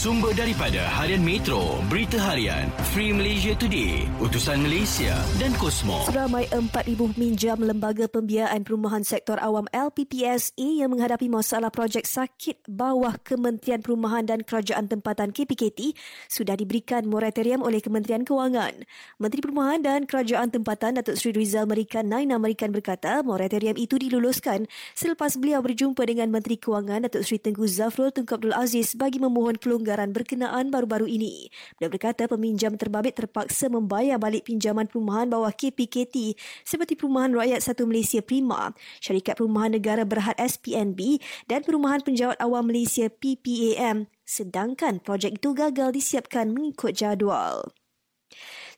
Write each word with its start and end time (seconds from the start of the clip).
Sumber 0.00 0.32
daripada 0.32 0.80
Harian 0.96 1.20
Metro, 1.20 1.76
Berita 1.92 2.16
Harian, 2.16 2.72
Free 2.96 3.12
Malaysia 3.12 3.52
Today, 3.52 4.08
Utusan 4.16 4.64
Malaysia 4.64 5.12
dan 5.36 5.52
Kosmo. 5.60 6.08
Seramai 6.08 6.48
4,000 6.48 7.20
minjam 7.20 7.60
Lembaga 7.60 8.08
Pembiayaan 8.08 8.64
Perumahan 8.64 9.04
Sektor 9.04 9.36
Awam 9.36 9.68
LPPSA 9.68 10.56
yang 10.56 10.96
menghadapi 10.96 11.28
masalah 11.28 11.68
projek 11.68 12.08
sakit 12.08 12.64
bawah 12.64 13.12
Kementerian 13.20 13.84
Perumahan 13.84 14.24
dan 14.24 14.40
Kerajaan 14.40 14.88
Tempatan 14.88 15.36
KPKT 15.36 15.92
sudah 16.32 16.56
diberikan 16.56 17.04
moratorium 17.04 17.60
oleh 17.60 17.84
Kementerian 17.84 18.24
Kewangan. 18.24 18.88
Menteri 19.20 19.44
Perumahan 19.44 19.84
dan 19.84 20.08
Kerajaan 20.08 20.48
Tempatan 20.48 20.96
Datuk 20.96 21.20
Seri 21.20 21.44
Rizal 21.44 21.68
Merikan 21.68 22.08
Naina 22.08 22.40
Merikan 22.40 22.72
berkata 22.72 23.20
moratorium 23.20 23.76
itu 23.76 24.00
diluluskan 24.00 24.64
selepas 24.96 25.36
beliau 25.36 25.60
berjumpa 25.60 26.00
dengan 26.08 26.32
Menteri 26.32 26.56
Kewangan 26.56 27.04
Datuk 27.04 27.20
Seri 27.20 27.36
Tengku 27.36 27.68
Zafrul 27.68 28.16
Tunku 28.16 28.32
Abdul 28.32 28.56
Aziz 28.56 28.96
bagi 28.96 29.20
memohon 29.20 29.60
pelonggaran 29.60 29.89
pelanggaran 29.90 30.14
berkenaan 30.14 30.70
baru-baru 30.70 31.10
ini. 31.10 31.50
Beliau 31.74 31.90
berkata 31.90 32.30
peminjam 32.30 32.78
terbabit 32.78 33.18
terpaksa 33.18 33.66
membayar 33.66 34.22
balik 34.22 34.46
pinjaman 34.46 34.86
perumahan 34.86 35.26
bawah 35.26 35.50
KPKT 35.50 36.38
seperti 36.62 36.94
Perumahan 36.94 37.34
Rakyat 37.34 37.58
Satu 37.66 37.90
Malaysia 37.90 38.22
Prima, 38.22 38.70
Syarikat 39.02 39.42
Perumahan 39.42 39.74
Negara 39.74 40.06
Berhad 40.06 40.38
SPNB 40.38 41.18
dan 41.50 41.66
Perumahan 41.66 42.06
Penjawat 42.06 42.38
Awam 42.38 42.70
Malaysia 42.70 43.10
PPAM 43.10 44.06
sedangkan 44.22 45.02
projek 45.02 45.42
itu 45.42 45.50
gagal 45.58 45.90
disiapkan 45.90 46.54
mengikut 46.54 46.94
jadual. 46.94 47.66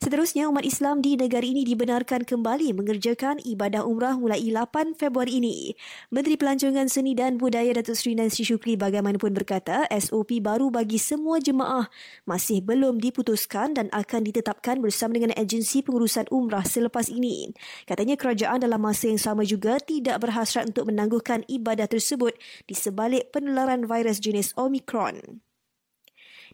Seterusnya, 0.01 0.49
umat 0.49 0.65
Islam 0.65 1.05
di 1.05 1.13
negara 1.13 1.45
ini 1.45 1.61
dibenarkan 1.61 2.25
kembali 2.25 2.73
mengerjakan 2.73 3.37
ibadah 3.45 3.85
umrah 3.85 4.17
mulai 4.17 4.41
8 4.41 4.97
Februari 4.97 5.37
ini. 5.37 5.77
Menteri 6.09 6.33
Pelancongan 6.33 6.89
Seni 6.89 7.13
dan 7.13 7.37
Budaya 7.37 7.77
Datuk 7.77 7.93
Seri 7.93 8.17
Nancy 8.17 8.41
Shukri 8.41 8.73
bagaimanapun 8.73 9.37
berkata 9.37 9.85
SOP 9.93 10.41
baru 10.41 10.73
bagi 10.73 10.97
semua 10.97 11.37
jemaah 11.37 11.85
masih 12.25 12.65
belum 12.65 12.97
diputuskan 12.97 13.77
dan 13.77 13.93
akan 13.93 14.25
ditetapkan 14.25 14.81
bersama 14.81 15.13
dengan 15.21 15.37
agensi 15.37 15.85
pengurusan 15.85 16.25
umrah 16.33 16.65
selepas 16.65 17.13
ini. 17.13 17.53
Katanya 17.85 18.17
kerajaan 18.17 18.65
dalam 18.65 18.81
masa 18.81 19.13
yang 19.13 19.21
sama 19.21 19.45
juga 19.45 19.77
tidak 19.77 20.25
berhasrat 20.25 20.73
untuk 20.73 20.89
menangguhkan 20.89 21.45
ibadah 21.45 21.85
tersebut 21.85 22.33
di 22.65 22.73
sebalik 22.73 23.29
penularan 23.29 23.85
virus 23.85 24.17
jenis 24.17 24.57
Omicron. 24.57 25.43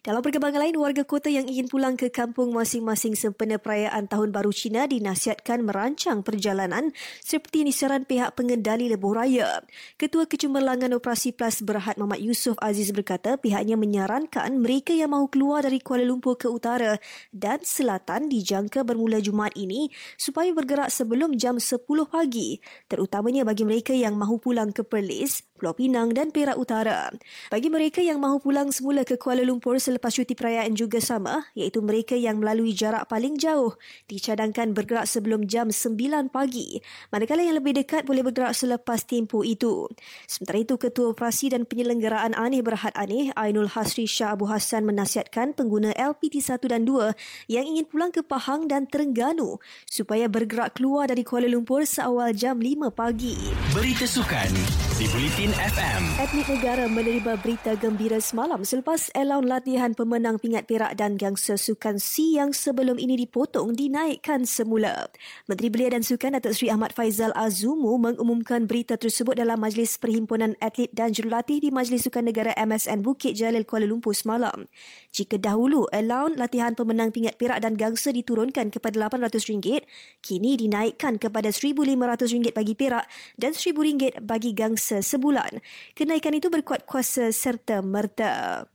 Dalam 0.00 0.24
perkembangan 0.24 0.64
lain, 0.64 0.80
warga 0.80 1.04
kota 1.04 1.28
yang 1.28 1.44
ingin 1.44 1.68
pulang 1.68 1.92
ke 1.92 2.08
kampung 2.08 2.56
masing-masing 2.56 3.12
sempena 3.12 3.60
perayaan 3.60 4.08
Tahun 4.08 4.32
Baru 4.32 4.48
Cina 4.48 4.88
dinasihatkan 4.88 5.60
merancang 5.60 6.24
perjalanan 6.24 6.96
seperti 7.20 7.68
nisaran 7.68 8.08
pihak 8.08 8.32
pengendali 8.32 8.88
lebuh 8.88 9.12
raya. 9.12 9.60
Ketua 10.00 10.24
Kecemerlangan 10.24 10.96
Operasi 10.96 11.36
Plus 11.36 11.60
Berhad 11.60 12.00
Muhammad 12.00 12.24
Yusof 12.24 12.56
Aziz 12.64 12.96
berkata 12.96 13.36
pihaknya 13.36 13.76
menyarankan 13.76 14.56
mereka 14.56 14.96
yang 14.96 15.12
mahu 15.12 15.28
keluar 15.28 15.68
dari 15.68 15.84
Kuala 15.84 16.08
Lumpur 16.08 16.40
ke 16.40 16.48
utara 16.48 16.96
dan 17.36 17.60
selatan 17.60 18.32
dijangka 18.32 18.80
bermula 18.88 19.20
Jumaat 19.20 19.52
ini 19.52 19.92
supaya 20.16 20.48
bergerak 20.56 20.88
sebelum 20.88 21.36
jam 21.36 21.60
10 21.60 21.76
pagi, 22.08 22.56
terutamanya 22.88 23.44
bagi 23.44 23.68
mereka 23.68 23.92
yang 23.92 24.16
mahu 24.16 24.40
pulang 24.40 24.72
ke 24.72 24.80
Perlis, 24.80 25.44
Pulau 25.60 25.76
Pinang 25.76 26.16
dan 26.16 26.32
Perak 26.32 26.56
Utara. 26.56 27.12
Bagi 27.52 27.68
mereka 27.68 28.00
yang 28.00 28.16
mahu 28.16 28.40
pulang 28.40 28.72
semula 28.72 29.04
ke 29.04 29.20
Kuala 29.20 29.44
Lumpur 29.44 29.76
selepas 29.90 30.14
cuti 30.14 30.38
perayaan 30.38 30.78
juga 30.78 31.02
sama, 31.02 31.50
iaitu 31.58 31.82
mereka 31.82 32.14
yang 32.14 32.38
melalui 32.38 32.70
jarak 32.70 33.10
paling 33.10 33.34
jauh 33.34 33.74
dicadangkan 34.06 34.70
bergerak 34.70 35.10
sebelum 35.10 35.50
jam 35.50 35.74
9 35.74 36.30
pagi, 36.30 36.78
manakala 37.10 37.42
yang 37.42 37.58
lebih 37.58 37.74
dekat 37.74 38.06
boleh 38.06 38.22
bergerak 38.22 38.54
selepas 38.54 39.02
tempoh 39.02 39.42
itu. 39.42 39.90
Sementara 40.30 40.62
itu, 40.62 40.78
Ketua 40.78 41.10
Operasi 41.10 41.50
dan 41.50 41.66
Penyelenggaraan 41.66 42.38
Aneh 42.38 42.62
Berhad 42.62 42.94
Aneh, 42.94 43.34
Ainul 43.34 43.66
Hasri 43.72 44.06
Shah 44.06 44.38
Abu 44.38 44.46
Hassan 44.46 44.86
menasihatkan 44.86 45.56
pengguna 45.56 45.90
LPT 45.96 46.38
1 46.38 46.62
dan 46.70 46.86
2 46.86 47.50
yang 47.50 47.64
ingin 47.66 47.88
pulang 47.88 48.12
ke 48.12 48.20
Pahang 48.20 48.68
dan 48.68 48.86
Terengganu 48.86 49.58
supaya 49.88 50.28
bergerak 50.28 50.76
keluar 50.76 51.08
dari 51.08 51.26
Kuala 51.26 51.48
Lumpur 51.48 51.82
seawal 51.82 52.30
jam 52.36 52.60
5 52.60 52.92
pagi. 52.92 53.34
Berita 53.74 54.04
Sukan 54.04 54.52
di 55.00 55.08
Bulletin 55.16 55.48
FM. 55.56 56.02
Etnik 56.20 56.48
negara 56.52 56.84
menerima 56.84 57.40
berita 57.40 57.72
gembira 57.80 58.20
semalam 58.20 58.60
selepas 58.60 59.08
elaun 59.16 59.48
latihan 59.48 59.79
pilihan 59.80 59.96
pemenang 59.96 60.36
pingat 60.36 60.68
perak 60.68 60.92
dan 60.92 61.16
gangsa 61.16 61.56
sukan 61.56 61.96
C 61.96 62.36
yang 62.36 62.52
sebelum 62.52 63.00
ini 63.00 63.16
dipotong 63.24 63.72
dinaikkan 63.72 64.44
semula. 64.44 65.08
Menteri 65.48 65.72
Belia 65.72 65.96
dan 65.96 66.04
Sukan 66.04 66.36
Datuk 66.36 66.52
Seri 66.52 66.68
Ahmad 66.68 66.92
Faizal 66.92 67.32
Azumu 67.32 67.96
mengumumkan 67.96 68.68
berita 68.68 69.00
tersebut 69.00 69.40
dalam 69.40 69.56
Majlis 69.56 69.96
Perhimpunan 69.96 70.52
Atlet 70.60 70.92
dan 70.92 71.16
Jurulatih 71.16 71.64
di 71.64 71.72
Majlis 71.72 72.04
Sukan 72.04 72.28
Negara 72.28 72.52
MSN 72.60 73.00
Bukit 73.00 73.32
Jalil 73.32 73.64
Kuala 73.64 73.88
Lumpur 73.88 74.12
semalam. 74.12 74.68
Jika 75.16 75.40
dahulu 75.40 75.88
allowance 75.96 76.36
latihan 76.36 76.76
pemenang 76.76 77.08
pingat 77.08 77.40
perak 77.40 77.64
dan 77.64 77.72
gangsa 77.80 78.12
diturunkan 78.12 78.68
kepada 78.68 79.08
RM800, 79.08 79.88
kini 80.20 80.60
dinaikkan 80.60 81.16
kepada 81.16 81.48
RM1,500 81.56 82.52
bagi 82.52 82.76
perak 82.76 83.08
dan 83.40 83.56
RM1,000 83.56 84.28
bagi 84.28 84.52
gangsa 84.52 85.00
sebulan. 85.00 85.64
Kenaikan 85.96 86.36
itu 86.36 86.52
berkuat 86.52 86.84
kuasa 86.84 87.32
serta 87.32 87.80
merta. 87.80 88.68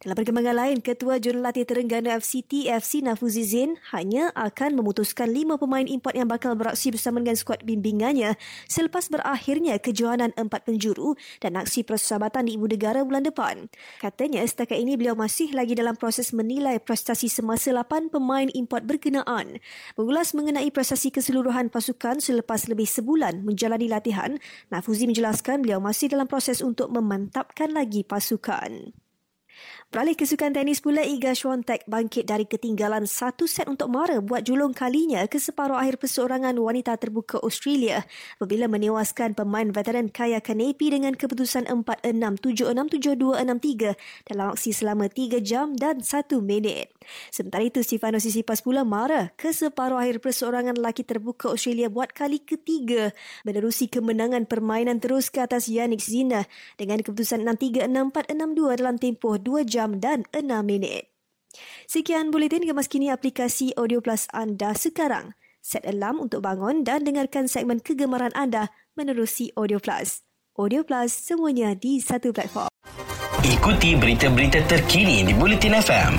Dalam 0.00 0.16
perkembangan 0.16 0.56
lain, 0.56 0.80
Ketua 0.80 1.20
Jurulatih 1.20 1.68
Terengganu 1.68 2.08
FC 2.08 2.40
TFC 2.40 3.04
Nafuzi 3.04 3.44
Zain 3.44 3.76
hanya 3.92 4.32
akan 4.32 4.80
memutuskan 4.80 5.28
lima 5.28 5.60
pemain 5.60 5.84
import 5.84 6.16
yang 6.16 6.24
bakal 6.24 6.56
beraksi 6.56 6.88
bersama 6.88 7.20
dengan 7.20 7.36
skuad 7.36 7.60
bimbingannya 7.68 8.32
selepas 8.64 9.12
berakhirnya 9.12 9.76
kejohanan 9.76 10.32
empat 10.40 10.64
penjuru 10.64 11.20
dan 11.44 11.60
aksi 11.60 11.84
persahabatan 11.84 12.48
di 12.48 12.56
Ibu 12.56 12.72
Negara 12.72 13.04
bulan 13.04 13.28
depan. 13.28 13.68
Katanya 14.00 14.40
setakat 14.40 14.80
ini 14.80 14.96
beliau 14.96 15.12
masih 15.12 15.52
lagi 15.52 15.76
dalam 15.76 16.00
proses 16.00 16.32
menilai 16.32 16.80
prestasi 16.80 17.28
semasa 17.28 17.68
lapan 17.68 18.08
pemain 18.08 18.48
import 18.56 18.88
berkenaan. 18.88 19.60
Mengulas 20.00 20.32
mengenai 20.32 20.72
prestasi 20.72 21.12
keseluruhan 21.12 21.68
pasukan 21.68 22.24
selepas 22.24 22.72
lebih 22.72 22.88
sebulan 22.88 23.44
menjalani 23.44 23.92
latihan, 23.92 24.40
Nafuzi 24.72 25.04
menjelaskan 25.04 25.60
beliau 25.60 25.76
masih 25.76 26.08
dalam 26.08 26.24
proses 26.24 26.64
untuk 26.64 26.88
memantapkan 26.88 27.68
lagi 27.68 28.00
pasukan. 28.00 28.96
Beralih 29.90 30.14
ke 30.14 30.22
sukan 30.22 30.54
tenis 30.54 30.78
pula, 30.78 31.02
Iga 31.02 31.34
Swiatek 31.34 31.82
bangkit 31.90 32.30
dari 32.30 32.46
ketinggalan 32.46 33.10
satu 33.10 33.50
set 33.50 33.66
untuk 33.66 33.90
mara 33.90 34.22
buat 34.22 34.46
julung 34.46 34.70
kalinya 34.70 35.26
ke 35.26 35.42
separuh 35.42 35.74
akhir 35.74 35.98
perseorangan 35.98 36.54
wanita 36.54 36.94
terbuka 36.94 37.42
Australia 37.42 38.06
apabila 38.38 38.70
menewaskan 38.70 39.34
pemain 39.34 39.66
veteran 39.74 40.06
Kaya 40.06 40.38
Kanepi 40.38 40.94
dengan 40.94 41.18
keputusan 41.18 41.66
4-6, 41.66 42.06
7-6, 42.06 43.02
7-2, 43.02 43.42
6-3 43.42 44.30
dalam 44.30 44.46
aksi 44.54 44.70
selama 44.70 45.10
3 45.10 45.42
jam 45.42 45.74
dan 45.74 46.06
1 46.06 46.38
minit. 46.38 46.94
Sementara 47.34 47.66
itu, 47.66 47.82
Stefano 47.82 48.22
Sisipas 48.22 48.62
pula 48.62 48.86
mara 48.86 49.34
ke 49.34 49.50
separuh 49.50 49.98
akhir 49.98 50.22
perseorangan 50.22 50.78
lelaki 50.78 51.02
terbuka 51.02 51.50
Australia 51.50 51.90
buat 51.90 52.14
kali 52.14 52.38
ketiga 52.38 53.10
menerusi 53.42 53.90
kemenangan 53.90 54.46
permainan 54.46 55.02
terus 55.02 55.34
ke 55.34 55.42
atas 55.42 55.66
Yannick 55.66 56.04
Zina 56.04 56.46
dengan 56.78 57.02
keputusan 57.02 57.42
6-3, 57.42 57.90
6-4, 57.90 58.38
6-2 58.38 58.78
dalam 58.78 58.94
tempoh 58.94 59.39
2 59.40 59.64
jam 59.64 59.98
dan 59.98 60.28
6 60.36 60.44
minit. 60.62 61.10
Sekian 61.90 62.30
buletin 62.30 62.62
kemas 62.62 62.86
kini 62.86 63.10
aplikasi 63.10 63.74
Audio 63.74 63.98
Plus 63.98 64.30
anda 64.30 64.70
sekarang. 64.76 65.34
Set 65.60 65.82
alarm 65.84 66.22
untuk 66.22 66.46
bangun 66.46 66.86
dan 66.86 67.04
dengarkan 67.04 67.50
segmen 67.50 67.82
kegemaran 67.82 68.32
anda 68.38 68.70
menerusi 68.94 69.50
Audio 69.58 69.82
Plus. 69.82 70.22
Audio 70.54 70.86
Plus 70.86 71.10
semuanya 71.10 71.74
di 71.74 71.98
satu 71.98 72.30
platform. 72.30 72.70
Ikuti 73.40 73.96
berita-berita 73.96 74.68
terkini 74.68 75.24
di 75.24 75.32
Bulletin 75.32 75.74
FM. 75.80 76.14